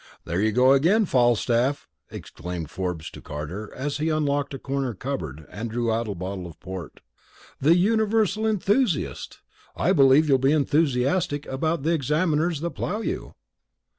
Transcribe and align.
"There 0.25 0.41
you 0.41 0.51
go 0.51 0.71
again, 0.73 1.05
Falstaff!" 1.05 1.87
exclaimed 2.09 2.71
Forbes 2.71 3.11
to 3.11 3.21
Carter, 3.21 3.71
as 3.75 3.97
he 3.97 4.09
unlocked 4.09 4.51
a 4.55 4.57
corner 4.57 4.95
cupboard 4.95 5.45
and 5.51 5.69
drew 5.69 5.91
out 5.93 6.07
a 6.07 6.15
bottle 6.15 6.47
of 6.47 6.59
port. 6.59 7.01
"The 7.59 7.75
universal 7.77 8.47
enthusiast! 8.47 9.41
I 9.75 9.93
believe 9.93 10.27
you'll 10.27 10.39
be 10.39 10.53
enthusiastic 10.53 11.45
about 11.45 11.83
the 11.83 11.93
examiners 11.93 12.61
that 12.61 12.71
plough 12.71 13.01
you!" 13.01 13.35